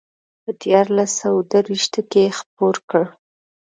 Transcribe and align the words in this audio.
په 0.43 0.51
دیارلس 0.61 1.11
سوه 1.21 1.39
درویشتو 1.51 2.01
کې 2.09 2.19
یې 2.25 2.31
خپور 2.39 2.75
کړ. 2.89 3.03